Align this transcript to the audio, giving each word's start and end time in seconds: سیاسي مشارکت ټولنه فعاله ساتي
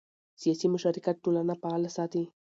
سیاسي 0.41 0.67
مشارکت 0.73 1.15
ټولنه 1.23 1.53
فعاله 1.61 1.89
ساتي 1.97 2.23